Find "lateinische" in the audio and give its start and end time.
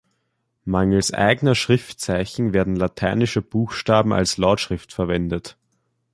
2.75-3.43